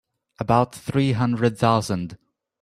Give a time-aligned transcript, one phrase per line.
[0.39, 2.17] About three hundred thousand.